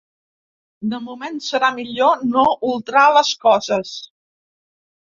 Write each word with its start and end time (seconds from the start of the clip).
De 0.93 0.99
moment, 1.09 1.37
serà 1.49 1.71
millor 1.77 2.25
no 2.33 2.49
ultrar 2.73 3.07
les 3.21 3.33
coses. 3.47 3.97